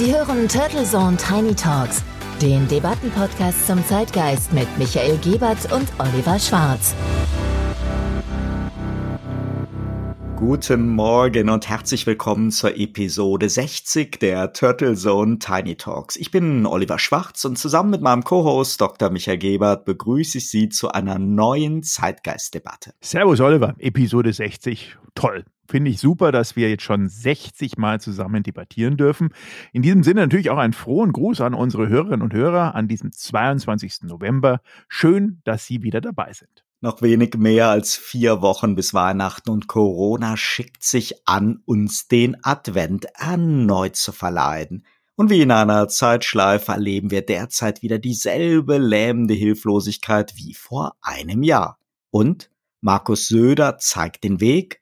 [0.00, 2.02] Sie hören Turtle Zone Tiny Talks,
[2.40, 6.94] den Debattenpodcast zum Zeitgeist mit Michael Gebert und Oliver Schwarz.
[10.36, 16.16] Guten Morgen und herzlich willkommen zur Episode 60 der Turtle Zone Tiny Talks.
[16.16, 19.10] Ich bin Oliver Schwarz und zusammen mit meinem Co-Host Dr.
[19.10, 22.94] Michael Gebert begrüße ich Sie zu einer neuen Zeitgeistdebatte.
[23.02, 24.96] Servus Oliver, Episode 60.
[25.14, 25.44] Toll.
[25.68, 29.28] Finde ich super, dass wir jetzt schon 60 Mal zusammen debattieren dürfen.
[29.72, 33.12] In diesem Sinne natürlich auch einen frohen Gruß an unsere Hörerinnen und Hörer an diesem
[33.12, 34.02] 22.
[34.02, 34.60] November.
[34.88, 36.64] Schön, dass Sie wieder dabei sind.
[36.80, 42.42] Noch wenig mehr als vier Wochen bis Weihnachten und Corona schickt sich an, uns den
[42.42, 44.84] Advent erneut zu verleiden.
[45.14, 51.42] Und wie in einer Zeitschleife erleben wir derzeit wieder dieselbe lähmende Hilflosigkeit wie vor einem
[51.42, 51.78] Jahr.
[52.10, 54.79] Und Markus Söder zeigt den Weg,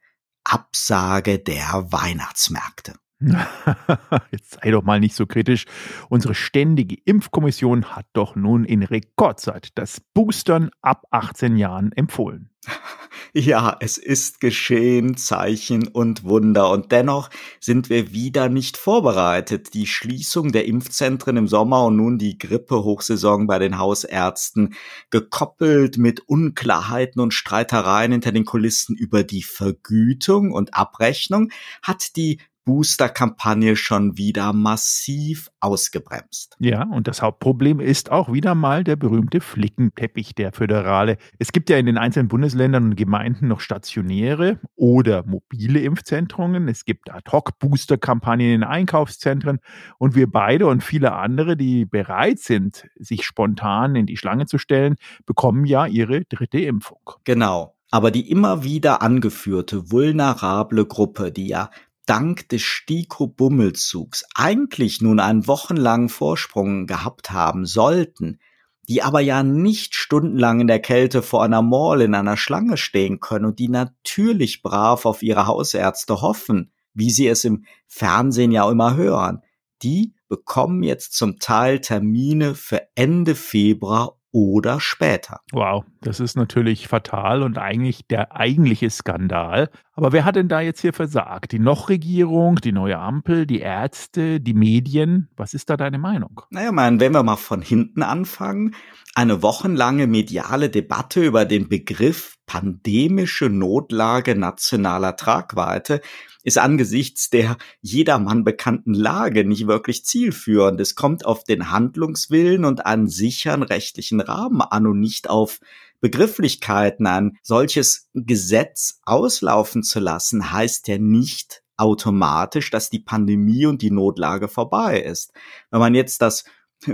[0.48, 2.94] Absage der Weihnachtsmärkte.
[4.30, 5.66] Jetzt sei doch mal nicht so kritisch.
[6.08, 12.50] Unsere ständige Impfkommission hat doch nun in Rekordzeit das Boostern ab 18 Jahren empfohlen.
[13.34, 16.70] Ja, es ist geschehen, Zeichen und Wunder.
[16.70, 17.28] Und dennoch
[17.60, 19.74] sind wir wieder nicht vorbereitet.
[19.74, 24.74] Die Schließung der Impfzentren im Sommer und nun die Grippehochsaison bei den Hausärzten,
[25.10, 31.50] gekoppelt mit Unklarheiten und Streitereien hinter den Kulissen über die Vergütung und Abrechnung,
[31.82, 36.54] hat die Booster-Kampagne schon wieder massiv ausgebremst.
[36.58, 41.16] Ja, und das Hauptproblem ist auch wieder mal der berühmte Flickenteppich der Föderale.
[41.38, 46.68] Es gibt ja in den einzelnen Bundesländern und Gemeinden noch stationäre oder mobile Impfzentren.
[46.68, 49.60] Es gibt Ad-Hoc-Booster-Kampagnen in Einkaufszentren
[49.96, 54.58] und wir beide und viele andere, die bereit sind, sich spontan in die Schlange zu
[54.58, 57.00] stellen, bekommen ja ihre dritte Impfung.
[57.24, 57.74] Genau.
[57.90, 61.70] Aber die immer wieder angeführte vulnerable Gruppe, die ja
[62.08, 68.40] dank des STIKO-Bummelzugs eigentlich nun einen wochenlangen Vorsprung gehabt haben sollten,
[68.88, 73.20] die aber ja nicht stundenlang in der Kälte vor einer Mall in einer Schlange stehen
[73.20, 78.68] können und die natürlich brav auf ihre Hausärzte hoffen, wie sie es im Fernsehen ja
[78.70, 79.42] immer hören,
[79.82, 85.40] die bekommen jetzt zum Teil Termine für Ende Februar oder später.
[85.52, 89.70] Wow, das ist natürlich fatal und eigentlich der eigentliche Skandal.
[89.94, 91.52] Aber wer hat denn da jetzt hier versagt?
[91.52, 95.28] Die Noch-Regierung, die neue Ampel, die Ärzte, die Medien?
[95.36, 96.42] Was ist da deine Meinung?
[96.50, 98.74] Naja, man, wenn wir mal von hinten anfangen,
[99.14, 106.00] eine wochenlange mediale Debatte über den Begriff pandemische Notlage nationaler Tragweite
[106.44, 110.80] ist angesichts der jedermann bekannten Lage nicht wirklich zielführend.
[110.80, 115.60] Es kommt auf den Handlungswillen und einen sicheren rechtlichen Rahmen an und nicht auf
[116.00, 117.36] Begrifflichkeiten an.
[117.42, 124.48] Solches Gesetz auslaufen zu lassen, heißt ja nicht automatisch, dass die Pandemie und die Notlage
[124.48, 125.32] vorbei ist.
[125.70, 126.44] Wenn man jetzt das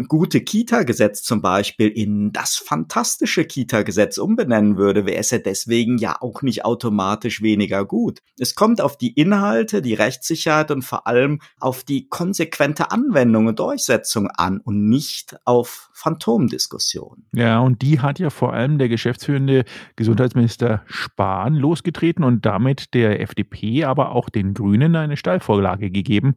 [0.08, 6.16] gute Kita-Gesetz zum Beispiel in das fantastische Kita-Gesetz umbenennen würde, wäre es ja deswegen ja
[6.20, 8.20] auch nicht automatisch weniger gut.
[8.38, 13.58] Es kommt auf die Inhalte, die Rechtssicherheit und vor allem auf die konsequente Anwendung und
[13.58, 17.26] Durchsetzung an und nicht auf Phantomdiskussionen.
[17.34, 19.64] Ja, und die hat ja vor allem der geschäftsführende
[19.96, 26.34] Gesundheitsminister Spahn losgetreten und damit der FDP, aber auch den Grünen eine Steilvorlage gegeben,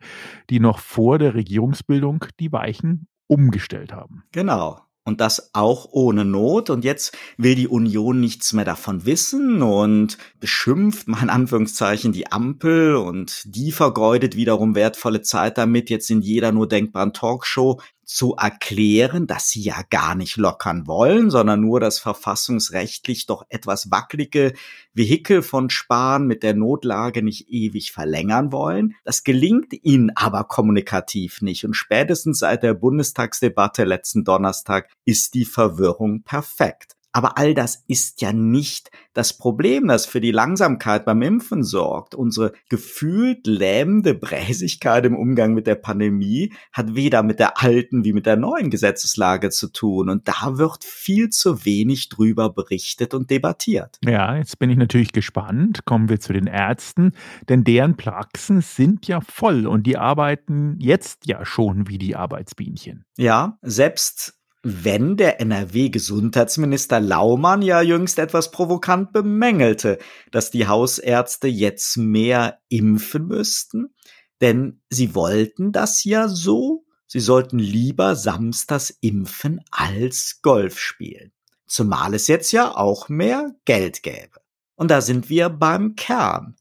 [0.49, 4.23] die noch vor der Regierungsbildung die Weichen umgestellt haben.
[4.31, 4.81] Genau.
[5.03, 6.69] Und das auch ohne Not.
[6.69, 12.29] Und jetzt will die Union nichts mehr davon wissen und beschimpft mal in Anführungszeichen die
[12.29, 18.35] Ampel und die vergeudet wiederum wertvolle Zeit damit, jetzt in jeder nur denkbaren Talkshow zu
[18.35, 24.53] erklären, dass sie ja gar nicht lockern wollen, sondern nur das verfassungsrechtlich doch etwas wackelige
[24.93, 28.95] Vehikel von Spahn mit der Notlage nicht ewig verlängern wollen.
[29.03, 35.45] Das gelingt ihnen aber kommunikativ nicht und spätestens seit der Bundestagsdebatte letzten Donnerstag ist die
[35.45, 36.96] Verwirrung perfekt.
[37.11, 42.13] Aber all das ist ja nicht das Problem, das für die Langsamkeit beim Impfen sorgt.
[42.13, 48.13] Unsere gefühlt lähmende Bräsigkeit im Umgang mit der Pandemie hat weder mit der alten wie
[48.13, 50.09] mit der neuen Gesetzeslage zu tun.
[50.09, 53.97] Und da wird viel zu wenig drüber berichtet und debattiert.
[54.05, 55.85] Ja, jetzt bin ich natürlich gespannt.
[55.85, 57.13] Kommen wir zu den Ärzten,
[57.49, 63.05] denn deren Praxen sind ja voll und die arbeiten jetzt ja schon wie die Arbeitsbienchen.
[63.17, 64.36] Ja, selbst
[64.69, 69.97] wenn der NRW-Gesundheitsminister Laumann ja jüngst etwas provokant bemängelte,
[70.31, 73.95] dass die Hausärzte jetzt mehr impfen müssten,
[74.41, 81.31] denn sie wollten das ja so, sie sollten lieber samstags impfen als Golf spielen.
[81.65, 84.41] Zumal es jetzt ja auch mehr Geld gäbe.
[84.75, 86.57] Und da sind wir beim Kern.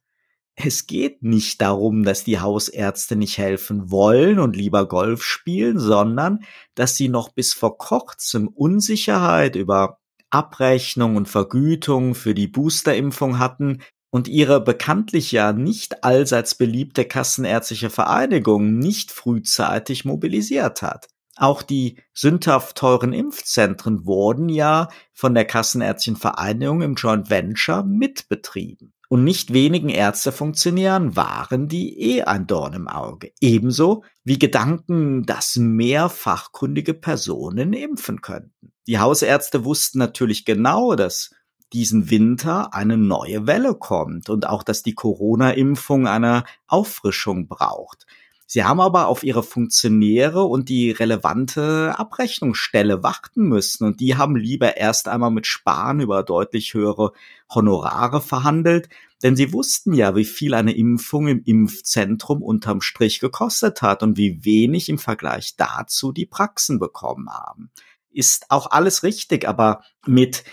[0.57, 6.45] Es geht nicht darum, dass die Hausärzte nicht helfen wollen und lieber Golf spielen, sondern
[6.75, 10.01] dass sie noch bis vor kurzem Unsicherheit über
[10.31, 17.91] Abrechnung und Vergütung für die Boosterimpfung hatten und ihre bekanntlich ja nicht allseits beliebte Kassenärztliche
[17.91, 21.09] Vereinigung nicht frühzeitig mobilisiert hat.
[21.37, 28.95] Auch die sündhaft teuren Impfzentren wurden ja von der Kassenärztlichen Vereinigung im Joint Venture mitbetrieben.
[29.09, 33.33] Und nicht wenigen Ärztefunktionären waren die eh ein Dorn im Auge.
[33.41, 38.73] Ebenso wie Gedanken, dass mehr fachkundige Personen impfen könnten.
[38.87, 41.31] Die Hausärzte wussten natürlich genau, dass
[41.73, 48.07] diesen Winter eine neue Welle kommt und auch, dass die Corona-Impfung eine Auffrischung braucht.
[48.49, 53.85] Sie haben aber auf ihre Funktionäre und die relevante Abrechnungsstelle warten müssen.
[53.85, 57.13] Und die haben lieber erst einmal mit Spahn über deutlich höhere
[57.53, 58.89] Honorare verhandelt,
[59.25, 64.17] denn sie wussten ja, wie viel eine Impfung im Impfzentrum unterm Strich gekostet hat und
[64.17, 67.71] wie wenig im Vergleich dazu die Praxen bekommen haben.
[68.11, 70.45] Ist auch alles richtig, aber mit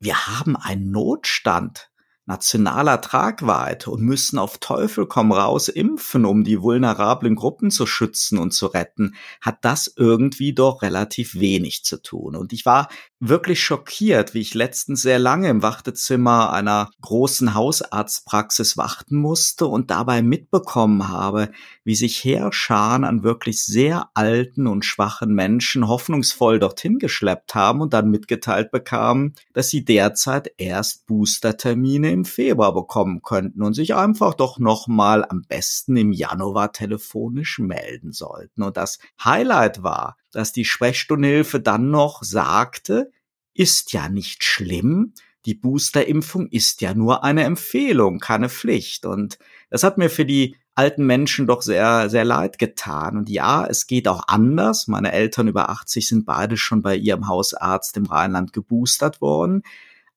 [0.00, 1.87] wir haben einen Notstand
[2.28, 8.38] nationaler Tragweite und müssen auf Teufel komm raus impfen, um die vulnerablen Gruppen zu schützen
[8.38, 12.36] und zu retten, hat das irgendwie doch relativ wenig zu tun.
[12.36, 12.88] Und ich war
[13.18, 19.90] wirklich schockiert, wie ich letztens sehr lange im Wartezimmer einer großen Hausarztpraxis warten musste und
[19.90, 21.50] dabei mitbekommen habe,
[21.82, 27.92] wie sich Heerscharen an wirklich sehr alten und schwachen Menschen hoffnungsvoll dorthin geschleppt haben und
[27.92, 34.34] dann mitgeteilt bekamen, dass sie derzeit erst Boostertermine im Februar bekommen könnten und sich einfach
[34.34, 38.62] doch nochmal am besten im Januar telefonisch melden sollten.
[38.62, 43.10] Und das Highlight war, dass die Sprechstundenhilfe dann noch sagte,
[43.54, 45.14] ist ja nicht schlimm,
[45.46, 49.06] die Boosterimpfung ist ja nur eine Empfehlung, keine Pflicht.
[49.06, 49.38] Und
[49.70, 53.16] das hat mir für die alten Menschen doch sehr, sehr leid getan.
[53.16, 54.88] Und ja, es geht auch anders.
[54.88, 59.62] Meine Eltern über 80 sind beide schon bei ihrem Hausarzt im Rheinland geboostert worden.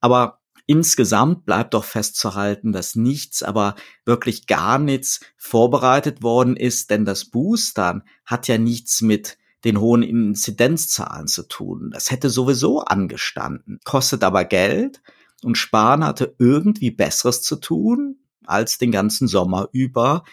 [0.02, 0.41] Aber
[0.72, 3.76] Insgesamt bleibt doch festzuhalten, dass nichts, aber
[4.06, 10.02] wirklich gar nichts vorbereitet worden ist, denn das Boostern hat ja nichts mit den hohen
[10.02, 11.90] Inzidenzzahlen zu tun.
[11.92, 15.02] Das hätte sowieso angestanden, kostet aber Geld
[15.44, 20.24] und Spahn hatte irgendwie Besseres zu tun, als den ganzen Sommer über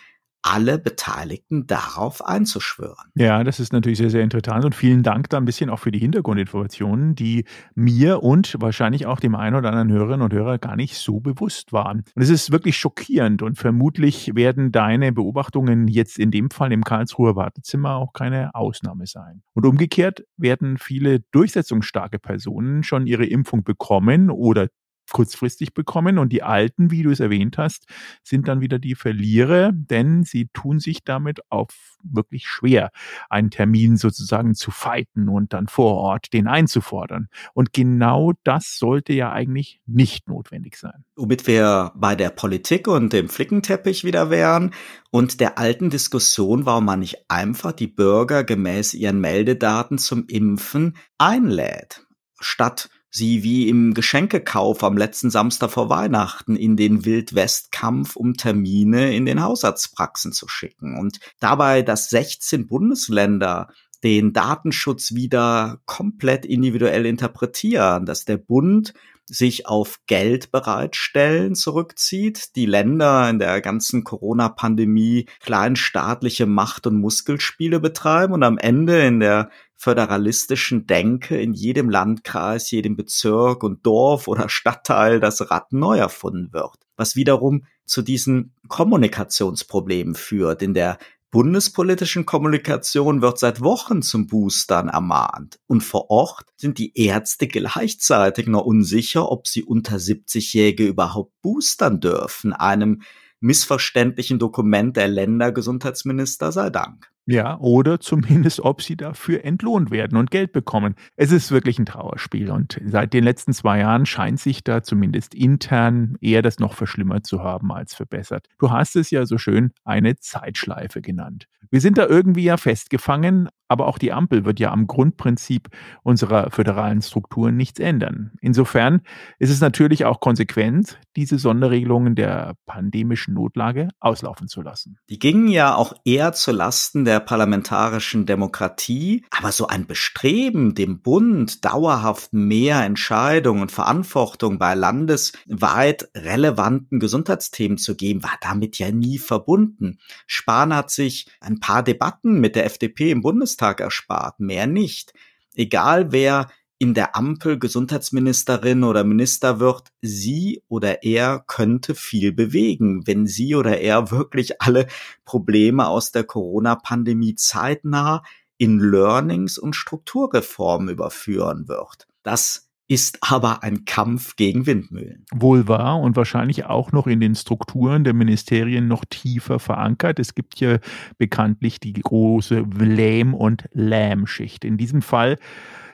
[0.48, 3.10] alle Beteiligten darauf einzuschwören.
[3.14, 5.92] Ja, das ist natürlich sehr, sehr interessant und vielen Dank da ein bisschen auch für
[5.92, 10.76] die Hintergrundinformationen, die mir und wahrscheinlich auch dem einen oder anderen Hörerinnen und Hörer gar
[10.76, 12.04] nicht so bewusst waren.
[12.14, 16.82] Und es ist wirklich schockierend und vermutlich werden deine Beobachtungen jetzt in dem Fall im
[16.82, 19.42] Karlsruher Wartezimmer auch keine Ausnahme sein.
[19.52, 24.68] Und umgekehrt werden viele durchsetzungsstarke Personen schon ihre Impfung bekommen oder
[25.12, 27.86] kurzfristig bekommen und die Alten, wie du es erwähnt hast,
[28.22, 32.90] sind dann wieder die Verlierer, denn sie tun sich damit auf wirklich schwer,
[33.28, 37.28] einen Termin sozusagen zu fighten und dann vor Ort den einzufordern.
[37.54, 41.04] Und genau das sollte ja eigentlich nicht notwendig sein.
[41.16, 44.72] Womit wir bei der Politik und dem Flickenteppich wieder wären
[45.10, 50.96] und der alten Diskussion, warum man nicht einfach die Bürger gemäß ihren Meldedaten zum Impfen
[51.18, 52.06] einlädt,
[52.40, 59.14] statt sie wie im Geschenkekauf am letzten Samstag vor Weihnachten in den Wildwestkampf um Termine
[59.14, 60.98] in den Hausarztpraxen zu schicken.
[60.98, 63.68] Und dabei, dass 16 Bundesländer
[64.04, 68.94] den Datenschutz wieder komplett individuell interpretieren, dass der Bund
[69.30, 77.78] sich auf Geld bereitstellen zurückzieht, die Länder in der ganzen Corona-Pandemie kleinstaatliche Macht- und Muskelspiele
[77.78, 84.26] betreiben und am Ende in der föderalistischen Denke in jedem Landkreis, jedem Bezirk und Dorf
[84.26, 90.62] oder Stadtteil das Rad neu erfunden wird, was wiederum zu diesen Kommunikationsproblemen führt.
[90.62, 90.98] In der
[91.30, 95.58] bundespolitischen Kommunikation wird seit Wochen zum Boostern ermahnt.
[95.66, 102.00] Und vor Ort sind die Ärzte gleichzeitig noch unsicher, ob sie unter 70-Jährige überhaupt boostern
[102.00, 103.02] dürfen, einem
[103.40, 107.10] missverständlichen Dokument der Ländergesundheitsminister sei Dank.
[107.30, 110.94] Ja, oder zumindest, ob sie dafür entlohnt werden und Geld bekommen.
[111.14, 115.34] Es ist wirklich ein Trauerspiel und seit den letzten zwei Jahren scheint sich da zumindest
[115.34, 118.46] intern eher das noch verschlimmert zu haben als verbessert.
[118.58, 121.48] Du hast es ja so schön eine Zeitschleife genannt.
[121.70, 125.68] Wir sind da irgendwie ja festgefangen, aber auch die Ampel wird ja am Grundprinzip
[126.02, 128.32] unserer föderalen Strukturen nichts ändern.
[128.40, 129.02] Insofern
[129.38, 134.98] ist es natürlich auch konsequent, diese Sonderregelungen der pandemischen Notlage auslaufen zu lassen.
[135.10, 140.76] Die gingen ja auch eher zu Lasten der der parlamentarischen Demokratie, aber so ein Bestreben,
[140.76, 148.78] dem Bund dauerhaft mehr Entscheidung und Verantwortung bei landesweit relevanten Gesundheitsthemen zu geben, war damit
[148.78, 149.98] ja nie verbunden.
[150.28, 155.12] Spahn hat sich ein paar Debatten mit der FDP im Bundestag erspart, mehr nicht.
[155.56, 156.48] Egal wer
[156.78, 163.56] in der Ampel Gesundheitsministerin oder Minister wird, sie oder er könnte viel bewegen, wenn sie
[163.56, 164.86] oder er wirklich alle
[165.24, 168.22] Probleme aus der Corona-Pandemie zeitnah
[168.58, 172.06] in Learnings und Strukturreformen überführen wird.
[172.22, 175.26] Das ist aber ein Kampf gegen Windmühlen.
[175.34, 180.18] Wohl wahr und wahrscheinlich auch noch in den Strukturen der Ministerien noch tiefer verankert.
[180.18, 180.80] Es gibt hier
[181.18, 184.64] bekanntlich die große Lähm- und Lähm-Schicht.
[184.64, 185.38] In diesem Fall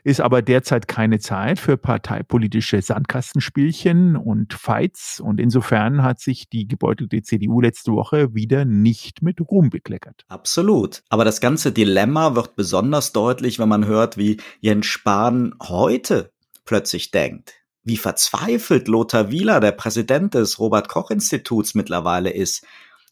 [0.04, 5.18] ist aber derzeit keine Zeit für parteipolitische Sandkastenspielchen und Fights.
[5.18, 10.24] Und insofern hat sich die gebeutelte CDU letzte Woche wieder nicht mit Ruhm bekleckert.
[10.28, 11.02] Absolut.
[11.08, 16.32] Aber das ganze Dilemma wird besonders deutlich, wenn man hört, wie Jens Spahn heute
[16.66, 17.54] plötzlich denkt.
[17.82, 22.66] Wie verzweifelt Lothar Wieler, der Präsident des Robert Koch Instituts mittlerweile ist.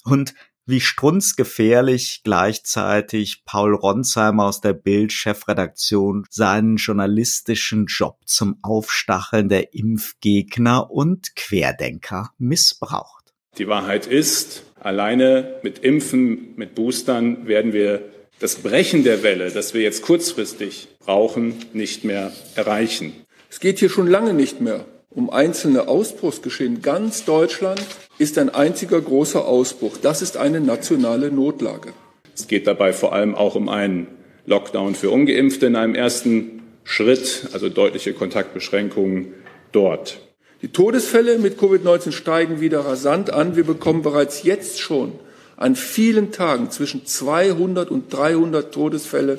[0.05, 0.35] Und
[0.67, 10.91] wie strunzgefährlich gleichzeitig Paul Ronsheimer aus der Bild-Chefredaktion seinen journalistischen Job zum Aufstacheln der Impfgegner
[10.91, 13.33] und Querdenker missbraucht.
[13.59, 19.75] Die Wahrheit ist, alleine mit Impfen, mit Boostern werden wir das Brechen der Welle, das
[19.75, 23.13] wir jetzt kurzfristig brauchen, nicht mehr erreichen.
[23.51, 26.83] Es geht hier schon lange nicht mehr um einzelne Ausbruchsgeschehen.
[26.83, 27.83] Ganz Deutschland
[28.19, 29.97] ist ein einziger großer Ausbruch.
[30.01, 31.93] Das ist eine nationale Notlage.
[32.35, 34.07] Es geht dabei vor allem auch um einen
[34.47, 39.35] Lockdown für ungeimpfte in einem ersten Schritt, also deutliche Kontaktbeschränkungen
[39.71, 40.19] dort.
[40.63, 43.57] Die Todesfälle mit Covid-19 steigen wieder rasant an.
[43.57, 45.13] Wir bekommen bereits jetzt schon
[45.57, 49.39] an vielen Tagen zwischen 200 und 300 Todesfälle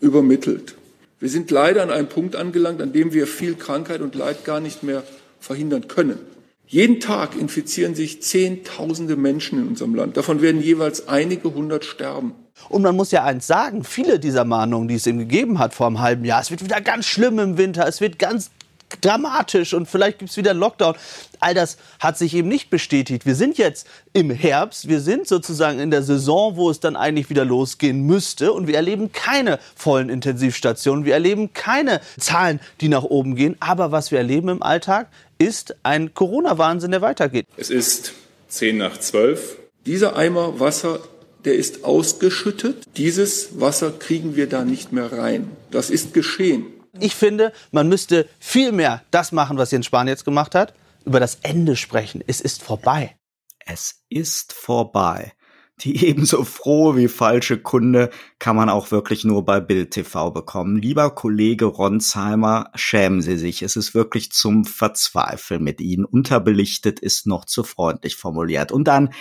[0.00, 0.74] übermittelt.
[1.22, 4.58] Wir sind leider an einem Punkt angelangt, an dem wir viel Krankheit und Leid gar
[4.58, 5.04] nicht mehr
[5.38, 6.18] verhindern können.
[6.66, 10.16] Jeden Tag infizieren sich Zehntausende Menschen in unserem Land.
[10.16, 12.32] Davon werden jeweils einige hundert sterben.
[12.68, 15.86] Und man muss ja eins sagen, viele dieser Mahnungen, die es ihm gegeben hat vor
[15.86, 18.50] einem halben Jahr, es wird wieder ganz schlimm im Winter, es wird ganz
[19.00, 20.94] dramatisch und vielleicht gibt es wieder Lockdown.
[21.40, 23.26] All das hat sich eben nicht bestätigt.
[23.26, 27.30] Wir sind jetzt im Herbst, wir sind sozusagen in der Saison, wo es dann eigentlich
[27.30, 33.04] wieder losgehen müsste und wir erleben keine vollen Intensivstationen, wir erleben keine Zahlen, die nach
[33.04, 33.56] oben gehen.
[33.60, 35.08] Aber was wir erleben im Alltag,
[35.38, 37.46] ist ein Corona-Wahnsinn, der weitergeht.
[37.56, 38.12] Es ist
[38.48, 39.56] zehn nach zwölf.
[39.84, 41.00] Dieser Eimer Wasser
[41.44, 42.84] der ist ausgeschüttet.
[42.96, 45.50] Dieses Wasser kriegen wir da nicht mehr rein.
[45.70, 46.66] Das ist geschehen.
[46.98, 51.20] Ich finde, man müsste viel mehr das machen, was Jens Spahn jetzt gemacht hat, über
[51.20, 52.22] das Ende sprechen.
[52.26, 53.16] Es ist vorbei.
[53.64, 55.32] Es ist vorbei.
[55.80, 60.76] Die ebenso frohe wie falsche Kunde kann man auch wirklich nur bei Bild TV bekommen.
[60.76, 63.62] Lieber Kollege Ronsheimer, schämen Sie sich.
[63.62, 66.04] Es ist wirklich zum Verzweifeln mit Ihnen.
[66.04, 68.70] Unterbelichtet ist noch zu freundlich formuliert.
[68.70, 69.14] Und dann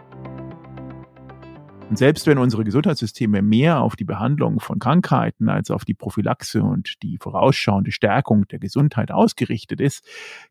[1.94, 6.60] Und selbst wenn unsere Gesundheitssysteme mehr auf die Behandlung von Krankheiten als auf die Prophylaxe
[6.60, 10.04] und die vorausschauende Stärkung der Gesundheit ausgerichtet ist,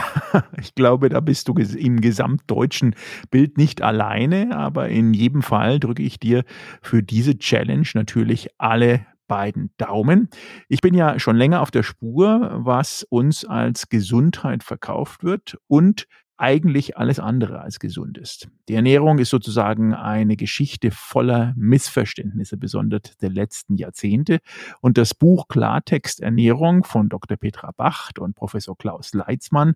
[0.59, 2.95] Ich glaube, da bist du im gesamtdeutschen
[3.31, 6.45] Bild nicht alleine, aber in jedem Fall drücke ich dir
[6.81, 10.29] für diese Challenge natürlich alle beiden Daumen.
[10.69, 16.09] Ich bin ja schon länger auf der Spur, was uns als Gesundheit verkauft wird und
[16.37, 18.49] eigentlich alles andere als gesund ist.
[18.69, 24.41] Die Ernährung ist sozusagen eine Geschichte voller Missverständnisse, besonders der letzten Jahrzehnte.
[24.81, 27.37] Und das Buch Klartext Ernährung von Dr.
[27.37, 29.75] Petra Bacht und Professor Klaus Leitzmann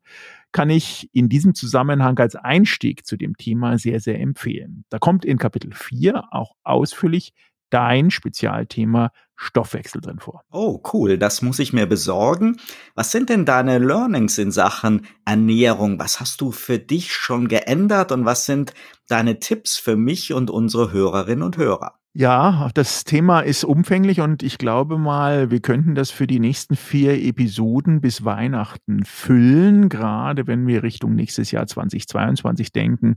[0.53, 4.85] kann ich in diesem Zusammenhang als Einstieg zu dem Thema sehr, sehr empfehlen.
[4.89, 7.35] Da kommt in Kapitel 4 auch ausführlich
[7.75, 10.43] dein Spezialthema Stoffwechsel drin vor.
[10.53, 12.61] Oh, cool, das muss ich mir besorgen.
[12.95, 15.99] Was sind denn deine Learnings in Sachen Ernährung?
[15.99, 18.75] Was hast du für dich schon geändert und was sind
[19.09, 21.99] deine Tipps für mich und unsere Hörerinnen und Hörer?
[22.17, 26.77] Ja, das Thema ist umfänglich und ich glaube mal, wir könnten das für die nächsten
[26.77, 33.17] vier Episoden bis Weihnachten füllen, gerade wenn wir Richtung nächstes Jahr 2022 denken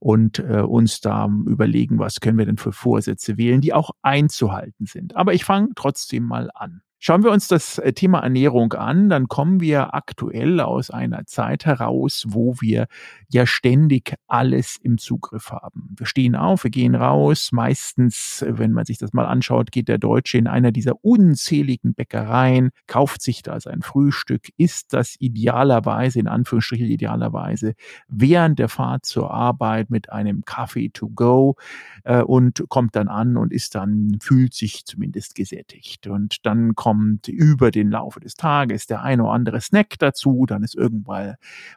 [0.00, 4.86] und äh, uns da überlegen, was können wir denn für Vorsätze wählen, die auch einzuhalten
[4.86, 5.14] sind.
[5.14, 6.82] Aber ich fange trotzdem mal an.
[7.04, 11.66] Schauen wir uns das äh, Thema Ernährung an, dann kommen wir aktuell aus einer Zeit
[11.66, 12.86] heraus, wo wir
[13.28, 15.96] ja ständig alles im Zugriff haben.
[15.98, 17.50] Wir stehen auf, wir gehen raus.
[17.50, 22.70] Meistens, wenn man sich das mal anschaut, geht der Deutsche in einer dieser unzähligen Bäckereien,
[22.86, 27.74] kauft sich da sein Frühstück, isst das idealerweise, in Anführungsstrichen idealerweise,
[28.06, 31.56] während der Fahrt zur Arbeit mit einem Kaffee to go
[32.04, 36.06] äh, und kommt dann an und ist dann, fühlt sich zumindest gesättigt.
[36.06, 40.44] Und dann kommt kommt über den Laufe des Tages der eine oder andere Snack dazu,
[40.46, 41.36] dann ist irgendwann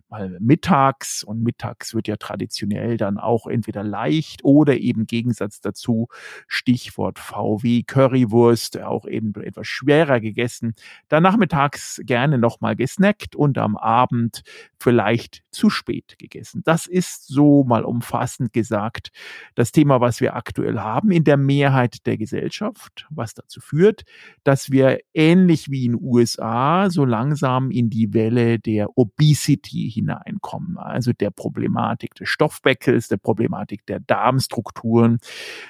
[0.09, 6.07] mal mittags und mittags wird ja traditionell dann auch entweder leicht oder eben Gegensatz dazu,
[6.47, 10.73] Stichwort VW, Currywurst, auch eben etwas schwerer gegessen,
[11.07, 14.43] dann nachmittags gerne nochmal gesnackt und am Abend
[14.77, 16.61] vielleicht zu spät gegessen.
[16.65, 19.11] Das ist so mal umfassend gesagt
[19.55, 24.03] das Thema, was wir aktuell haben in der Mehrheit der Gesellschaft, was dazu führt,
[24.43, 31.13] dass wir ähnlich wie in USA so langsam in die Welle der Obesity hineinkommen, also
[31.13, 35.19] der Problematik des Stoffweckels, der Problematik der Darmstrukturen.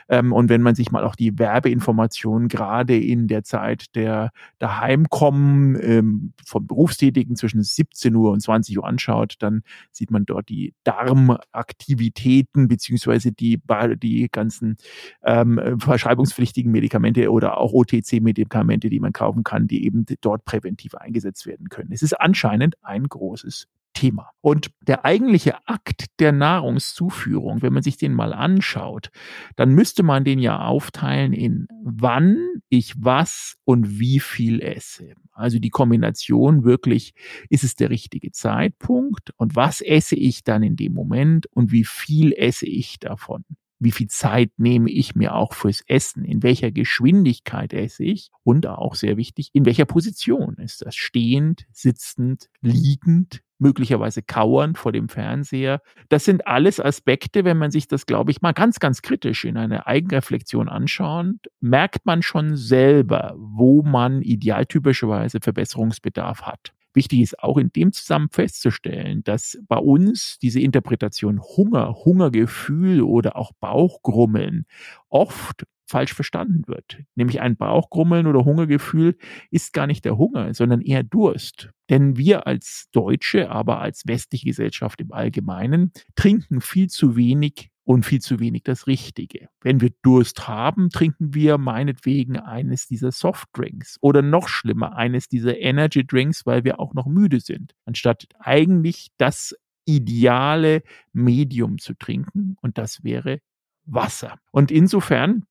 [0.09, 5.77] Ähm, und wenn man sich mal auch die Werbeinformationen gerade in der Zeit der Daheimkommen
[5.79, 10.73] ähm, von Berufstätigen zwischen 17 Uhr und 20 Uhr anschaut, dann sieht man dort die
[10.83, 13.61] Darmaktivitäten beziehungsweise die,
[14.01, 14.77] die ganzen
[15.23, 20.93] ähm, verschreibungspflichtigen Medikamente oder auch OTC-Medikamente, die man kauft kaufen kann, die eben dort präventiv
[20.95, 21.91] eingesetzt werden können.
[21.91, 24.29] Es ist anscheinend ein großes Thema.
[24.41, 29.09] Und der eigentliche Akt der Nahrungszuführung, wenn man sich den mal anschaut,
[29.55, 32.37] dann müsste man den ja aufteilen in wann
[32.69, 35.13] ich was und wie viel esse.
[35.31, 37.13] Also die Kombination wirklich,
[37.49, 41.85] ist es der richtige Zeitpunkt und was esse ich dann in dem Moment und wie
[41.85, 43.45] viel esse ich davon
[43.85, 48.67] wie viel Zeit nehme ich mir auch fürs Essen, in welcher Geschwindigkeit esse ich und
[48.67, 55.07] auch sehr wichtig, in welcher Position ist das, stehend, sitzend, liegend, möglicherweise kauernd vor dem
[55.07, 55.81] Fernseher.
[56.09, 59.55] Das sind alles Aspekte, wenn man sich das, glaube ich, mal ganz, ganz kritisch in
[59.55, 66.74] einer Eigenreflexion anschaut, merkt man schon selber, wo man idealtypischerweise Verbesserungsbedarf hat.
[66.95, 73.35] Wichtig ist auch in dem Zusammenhang festzustellen, dass bei uns diese Interpretation Hunger, Hungergefühl oder
[73.35, 74.65] auch Bauchgrummeln
[75.09, 77.03] oft falsch verstanden wird.
[77.15, 79.17] Nämlich ein Bauchgrummeln oder Hungergefühl
[79.51, 81.71] ist gar nicht der Hunger, sondern eher Durst.
[81.89, 88.03] Denn wir als Deutsche, aber als westliche Gesellschaft im Allgemeinen, trinken viel zu wenig und
[88.03, 89.47] viel zu wenig das Richtige.
[89.61, 95.59] Wenn wir Durst haben, trinken wir meinetwegen eines dieser Softdrinks oder noch schlimmer, eines dieser
[95.59, 100.81] Energy Drinks, weil wir auch noch müde sind, anstatt eigentlich das ideale
[101.13, 103.39] Medium zu trinken und das wäre
[103.85, 104.39] Wasser.
[104.51, 105.45] Und insofern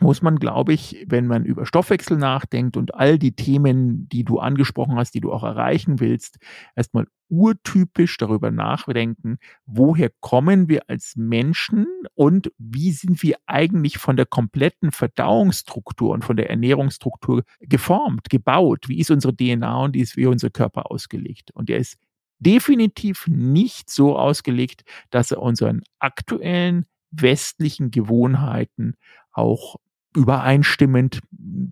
[0.00, 4.38] muss man, glaube ich, wenn man über Stoffwechsel nachdenkt und all die Themen, die du
[4.38, 6.38] angesprochen hast, die du auch erreichen willst,
[6.76, 14.16] erstmal urtypisch darüber nachdenken, woher kommen wir als Menschen und wie sind wir eigentlich von
[14.16, 18.88] der kompletten Verdauungsstruktur und von der Ernährungsstruktur geformt, gebaut?
[18.88, 21.50] Wie ist unsere DNA und wie ist unser Körper ausgelegt?
[21.54, 21.98] Und der ist
[22.38, 28.94] definitiv nicht so ausgelegt, dass er unseren aktuellen westlichen Gewohnheiten
[29.32, 29.76] auch
[30.14, 31.20] übereinstimmend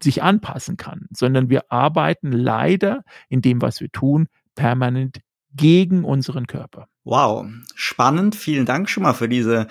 [0.02, 5.20] sich anpassen kann, sondern wir arbeiten leider in dem, was wir tun, permanent
[5.55, 6.88] gegen unseren Körper.
[7.05, 8.37] Wow, spannend.
[8.37, 9.68] Vielen Dank schon mal für diese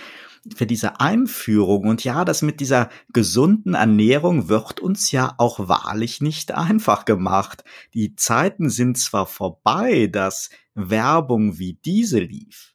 [0.55, 1.87] für diese Einführung.
[1.87, 7.63] Und ja, das mit dieser gesunden Ernährung wird uns ja auch wahrlich nicht einfach gemacht.
[7.93, 12.73] Die Zeiten sind zwar vorbei, dass Werbung wie diese lief.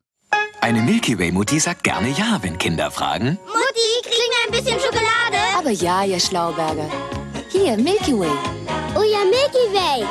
[0.61, 3.39] Eine Milky Way Mutti sagt gerne ja, wenn Kinder fragen.
[3.47, 5.26] Mutti, kriegen wir ein bisschen Schokolade?
[5.57, 6.91] Aber ja, ihr Schlauberger.
[7.49, 8.29] Hier, Milky Way.
[8.95, 10.07] Oh ja, Milky Way.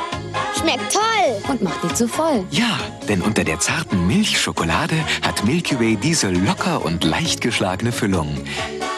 [0.58, 1.42] Schmeckt toll.
[1.48, 2.44] Und macht nicht so voll.
[2.50, 8.36] Ja, denn unter der zarten Milchschokolade hat Milky Way diese locker und leicht geschlagene Füllung.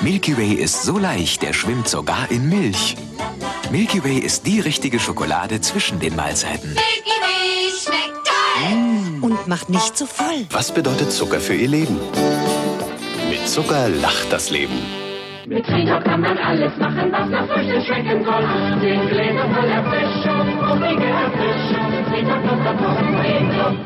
[0.01, 2.97] Milky Way ist so leicht, er schwimmt sogar in Milch.
[3.71, 6.71] Milky Way ist die richtige Schokolade zwischen den Mahlzeiten.
[6.71, 8.75] Milky Way schmeckt toll.
[8.75, 9.23] Mm.
[9.23, 10.47] Und macht nicht so voll.
[10.51, 11.99] Was bedeutet Zucker für Ihr Leben?
[13.29, 14.98] Mit Zucker lacht das Leben.
[15.49, 18.43] Mit Frieda kann man alles machen, was nach Früchten schmecken soll.
[18.83, 23.77] Den Gläser voll Erfrischung, fruchtige Erfrischung, Frieda Kloster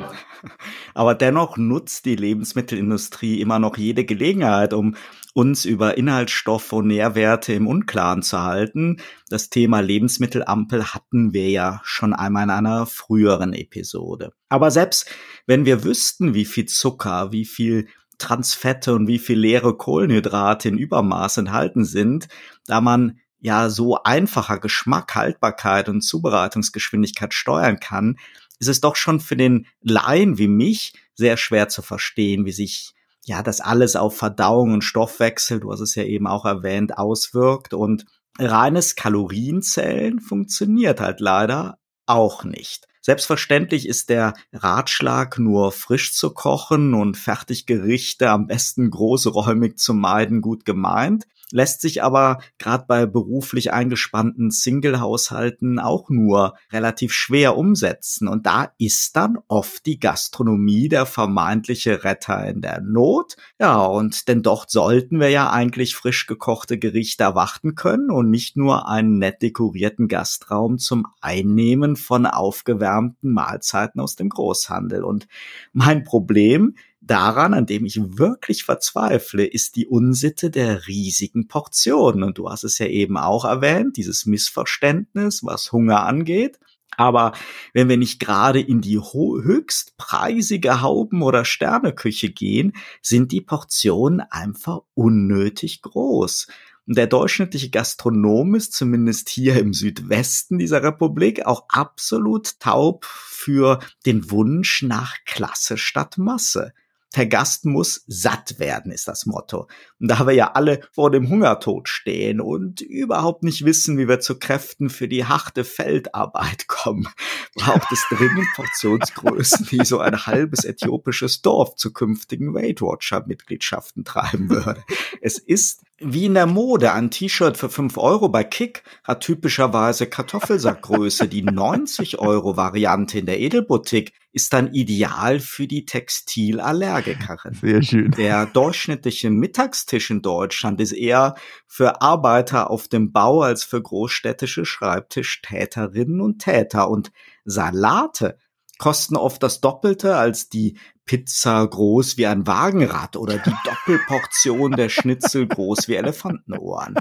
[0.95, 4.97] Aber dennoch nutzt die Lebensmittelindustrie immer noch jede Gelegenheit, um
[5.35, 8.97] uns über Inhaltsstoffe und Nährwerte im Unklaren zu halten.
[9.31, 14.33] Das Thema Lebensmittelampel hatten wir ja schon einmal in einer früheren Episode.
[14.49, 15.09] Aber selbst
[15.47, 17.87] wenn wir wüssten, wie viel Zucker, wie viel
[18.23, 22.29] Transfette und wie viel leere Kohlenhydrate in Übermaß enthalten sind,
[22.67, 28.17] da man ja so einfacher Geschmack, Haltbarkeit und Zubereitungsgeschwindigkeit steuern kann,
[28.61, 32.95] ist es doch schon für den Laien wie mich sehr schwer zu verstehen, wie sich
[33.25, 37.75] ja das alles auf Verdauung und Stoffwechsel, du hast es ja eben auch erwähnt, auswirkt
[37.75, 38.07] und
[38.39, 42.87] reines Kalorienzählen funktioniert halt leider auch nicht.
[43.05, 50.41] Selbstverständlich ist der Ratschlag, nur frisch zu kochen und Fertiggerichte am besten großräumig zu meiden,
[50.41, 58.29] gut gemeint lässt sich aber gerade bei beruflich eingespannten Single-Haushalten auch nur relativ schwer umsetzen.
[58.29, 63.37] Und da ist dann oft die Gastronomie der vermeintliche Retter in der Not.
[63.59, 68.57] Ja, und denn dort sollten wir ja eigentlich frisch gekochte Gerichte erwarten können und nicht
[68.57, 75.05] nur einen nett dekorierten Gastraum zum Einnehmen von aufgewärmten Mahlzeiten aus dem Großhandel.
[75.05, 75.29] Und
[75.73, 82.23] mein Problem daran, an dem ich wirklich verzweifle, ist die Unsitte der riesigen Portionen.
[82.23, 86.59] Und du hast es ja eben auch erwähnt, dieses Missverständnis, was Hunger angeht.
[86.97, 87.33] Aber
[87.73, 94.81] wenn wir nicht gerade in die höchstpreisige Hauben- oder Sterneküche gehen, sind die Portionen einfach
[94.95, 96.49] unnötig groß.
[96.87, 103.79] Und der durchschnittliche Gastronom ist zumindest hier im Südwesten dieser Republik auch absolut taub für
[104.05, 106.73] den Wunsch nach Klasse statt Masse
[107.13, 109.69] der Gast muss satt werden, ist das Motto.
[110.01, 114.21] Und da wir ja alle vor dem Hungertod stehen und überhaupt nicht wissen, wie wir
[114.21, 117.09] zu Kräften für die harte Feldarbeit kommen,
[117.55, 124.05] braucht es dringend Portionsgrößen, die so ein halbes äthiopisches Dorf zu künftigen Weight Watcher Mitgliedschaften
[124.05, 124.83] treiben würde.
[125.21, 126.93] Es ist wie in der Mode.
[126.93, 131.29] Ein T-Shirt für 5 Euro bei Kick hat typischerweise Kartoffelsackgröße.
[131.29, 137.55] Die 90 Euro Variante in der Edelboutique ist dann ideal für die Textilallergikerin.
[137.55, 138.11] Sehr schön.
[138.13, 141.35] Der durchschnittliche Mittagstisch in Deutschland ist eher
[141.67, 146.89] für Arbeiter auf dem Bau als für großstädtische Schreibtischtäterinnen und Täter.
[146.89, 147.13] Und
[147.45, 148.39] Salate
[148.79, 154.89] kosten oft das Doppelte als die Pizza groß wie ein Wagenrad oder die Doppelportion der
[154.89, 156.97] Schnitzel groß wie Elefantenohren.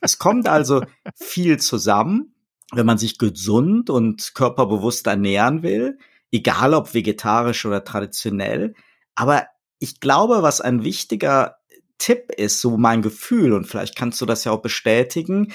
[0.00, 0.82] Es kommt also
[1.14, 2.34] viel zusammen,
[2.72, 5.98] wenn man sich gesund und körperbewusst ernähren will,
[6.32, 8.74] egal ob vegetarisch oder traditionell.
[9.14, 9.46] Aber
[9.78, 11.56] ich glaube, was ein wichtiger
[11.98, 15.52] Tipp ist, so mein Gefühl, und vielleicht kannst du das ja auch bestätigen,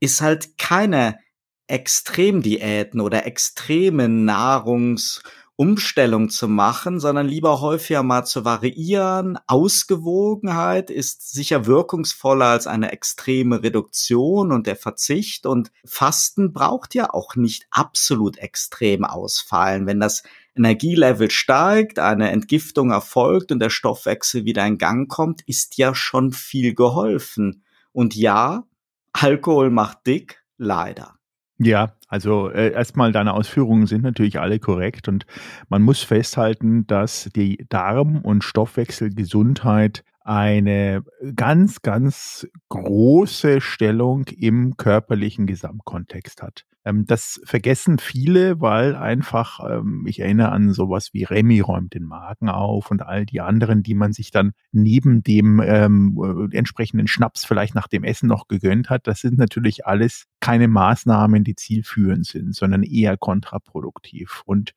[0.00, 1.18] ist halt keine
[1.66, 5.20] Extremdiäten oder extreme Nahrungs-
[5.62, 9.38] Umstellung zu machen, sondern lieber häufiger mal zu variieren.
[9.46, 15.46] Ausgewogenheit ist sicher wirkungsvoller als eine extreme Reduktion und der Verzicht.
[15.46, 19.86] Und Fasten braucht ja auch nicht absolut extrem ausfallen.
[19.86, 20.22] Wenn das
[20.56, 26.32] Energielevel steigt, eine Entgiftung erfolgt und der Stoffwechsel wieder in Gang kommt, ist ja schon
[26.32, 27.62] viel geholfen.
[27.92, 28.66] Und ja,
[29.12, 31.18] Alkohol macht dick, leider.
[31.64, 35.26] Ja, also äh, erstmal deine Ausführungen sind natürlich alle korrekt und
[35.68, 41.02] man muss festhalten, dass die Darm- und Stoffwechselgesundheit eine
[41.34, 46.64] ganz, ganz große Stellung im körperlichen Gesamtkontext hat.
[46.84, 52.04] Ähm, das vergessen viele, weil einfach, ähm, ich erinnere an sowas wie Remy räumt den
[52.04, 57.06] Magen auf und all die anderen, die man sich dann neben dem ähm, äh, entsprechenden
[57.06, 59.06] Schnaps vielleicht nach dem Essen noch gegönnt hat.
[59.06, 64.42] Das sind natürlich alles keine Maßnahmen, die zielführend sind, sondern eher kontraproduktiv.
[64.44, 64.72] Und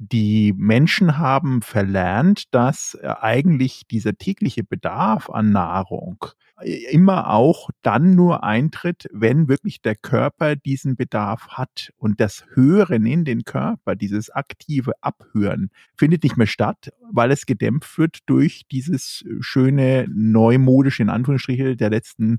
[0.00, 6.24] Die Menschen haben verlernt, dass äh, eigentlich dieser tägliche Bedarf an Nahrung
[6.60, 11.92] äh, immer auch dann nur eintritt, wenn wirklich der Körper diesen Bedarf hat.
[11.96, 17.44] Und das Hören in den Körper, dieses aktive Abhören, findet nicht mehr statt, weil es
[17.44, 22.38] gedämpft wird durch dieses schöne neumodische, in Anführungsstriche, der letzten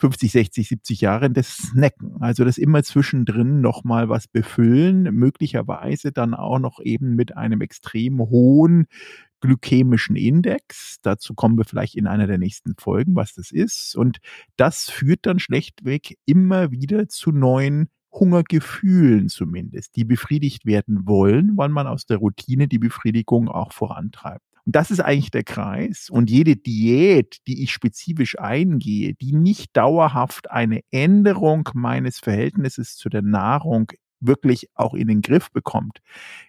[0.00, 2.16] 50, 60, 70 Jahren das Snacken.
[2.20, 8.18] Also das immer zwischendrin nochmal was befüllen, möglicherweise dann auch noch eben mit einem extrem
[8.18, 8.86] hohen
[9.40, 10.98] glykämischen Index.
[11.02, 13.94] Dazu kommen wir vielleicht in einer der nächsten Folgen, was das ist.
[13.96, 14.18] Und
[14.56, 21.68] das führt dann schlechtweg immer wieder zu neuen Hungergefühlen zumindest, die befriedigt werden wollen, weil
[21.68, 24.49] man aus der Routine die Befriedigung auch vorantreibt.
[24.66, 26.08] Und das ist eigentlich der Kreis.
[26.10, 33.08] Und jede Diät, die ich spezifisch eingehe, die nicht dauerhaft eine Änderung meines Verhältnisses zu
[33.08, 36.00] der Nahrung wirklich auch in den Griff bekommt,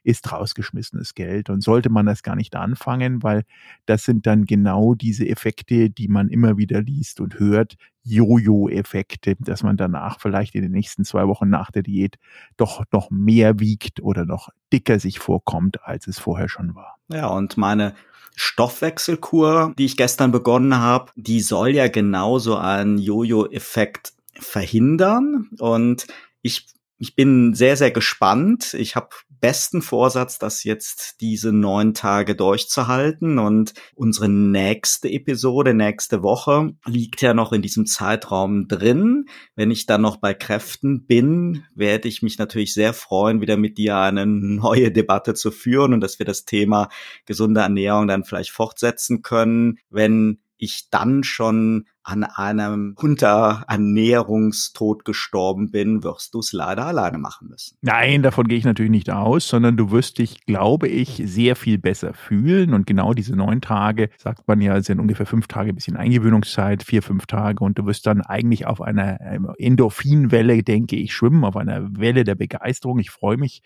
[0.03, 1.49] ist rausgeschmissenes Geld.
[1.49, 3.43] Und sollte man das gar nicht anfangen, weil
[3.85, 9.63] das sind dann genau diese Effekte, die man immer wieder liest und hört, Jojo-Effekte, dass
[9.63, 12.17] man danach vielleicht in den nächsten zwei Wochen nach der Diät
[12.57, 16.97] doch noch mehr wiegt oder noch dicker sich vorkommt, als es vorher schon war.
[17.09, 17.93] Ja, und meine
[18.35, 25.49] Stoffwechselkur, die ich gestern begonnen habe, die soll ja genauso einen Jojo-Effekt verhindern.
[25.59, 26.07] Und
[26.41, 26.65] ich
[27.01, 28.75] ich bin sehr, sehr gespannt.
[28.75, 29.09] Ich habe
[29.39, 33.39] besten Vorsatz, das jetzt diese neun Tage durchzuhalten.
[33.39, 39.25] Und unsere nächste Episode, nächste Woche, liegt ja noch in diesem Zeitraum drin.
[39.55, 43.79] Wenn ich dann noch bei Kräften bin, werde ich mich natürlich sehr freuen, wieder mit
[43.79, 46.89] dir eine neue Debatte zu führen und dass wir das Thema
[47.25, 49.79] gesunde Ernährung dann vielleicht fortsetzen können.
[49.89, 57.49] Wenn ich dann schon an einem Unterernährungstod gestorben bin, wirst du es leider alleine machen
[57.49, 57.77] müssen.
[57.81, 61.77] Nein, davon gehe ich natürlich nicht aus, sondern du wirst dich, glaube ich, sehr viel
[61.77, 62.73] besser fühlen.
[62.73, 66.81] Und genau diese neun Tage, sagt man ja, sind ungefähr fünf Tage ein bisschen Eingewöhnungszeit,
[66.83, 67.63] vier, fünf Tage.
[67.63, 69.19] Und du wirst dann eigentlich auf einer
[69.57, 72.97] Endorphinwelle, denke ich, schwimmen, auf einer Welle der Begeisterung.
[72.99, 73.61] Ich freue mich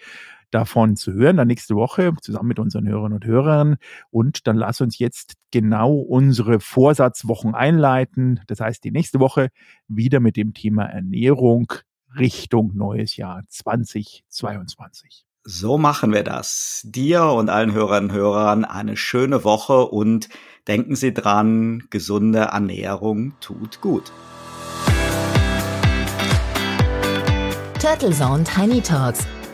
[0.56, 3.76] davon zu hören, dann nächste Woche zusammen mit unseren Hörern und Hörern.
[4.10, 8.40] Und dann lass uns jetzt genau unsere Vorsatzwochen einleiten.
[8.48, 9.50] Das heißt, die nächste Woche
[9.88, 11.68] wieder mit dem Thema Ernährung
[12.18, 15.26] Richtung neues Jahr 2022.
[15.44, 16.82] So machen wir das.
[16.86, 20.30] Dir und allen Hörern und Hörern eine schöne Woche und
[20.68, 24.12] denken Sie dran, gesunde Ernährung tut gut.
[27.80, 29.28] Turtle Zone Tiny Talks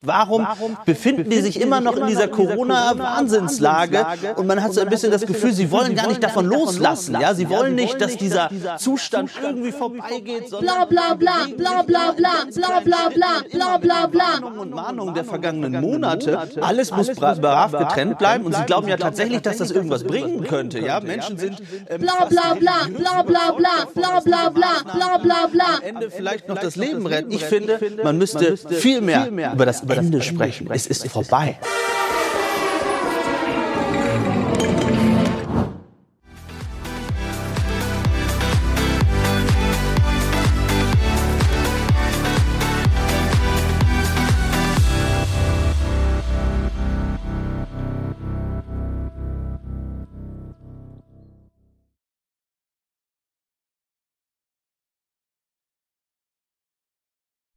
[0.00, 0.46] Warum,
[0.86, 4.06] befinden die sich immer noch in dieser Corona-Wahnsinnslage
[4.36, 7.16] und man hat so ein bisschen das Gefühl, sie wollen gar nicht davon loslassen.
[7.20, 10.50] Ja, sie wollen nicht, dass dieser Zustand irgendwie vorbeigeht.
[10.50, 14.48] Bla bla bla bla bla bla bla bla bla bla bla bla.
[14.60, 19.42] Und Mahnungen der vergangenen Monate, alles muss brav getrennt bleiben und sie glauben ja tatsächlich,
[19.42, 20.78] dass das irgendwas bringen könnte.
[20.78, 25.64] Ja, Menschen sind bla bla bla bla bla bla bla bla bla bla bla bla.
[25.78, 27.32] Am Ende vielleicht noch das Leben retten.
[27.32, 30.66] Ich finde, man müsste viel mehr über das über Ende das Ende sprechen.
[30.66, 30.76] sprechen.
[30.76, 31.58] Es ist vorbei.